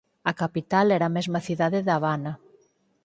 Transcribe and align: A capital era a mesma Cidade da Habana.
A 0.31 0.33
capital 0.41 0.87
era 0.97 1.05
a 1.07 1.13
mesma 1.17 1.39
Cidade 1.47 1.79
da 1.87 1.93
Habana. 1.95 2.33